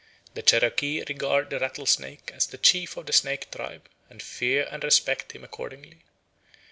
The 0.33 0.41
Cherokee 0.41 1.03
regard 1.07 1.51
the 1.51 1.59
rattlesnake 1.59 2.31
as 2.33 2.47
the 2.47 2.57
chief 2.57 2.97
of 2.97 3.05
the 3.05 3.13
snake 3.13 3.51
tribe 3.51 3.87
and 4.09 4.19
fear 4.19 4.67
and 4.71 4.83
respect 4.83 5.33
him 5.33 5.43
accordingly. 5.43 6.01